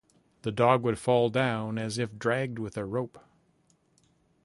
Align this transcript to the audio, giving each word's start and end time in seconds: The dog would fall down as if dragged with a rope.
The 0.41 0.51
dog 0.51 0.81
would 0.81 0.97
fall 0.97 1.29
down 1.29 1.77
as 1.77 1.99
if 1.99 2.17
dragged 2.17 2.57
with 2.57 2.75
a 2.75 2.85
rope. 2.85 3.19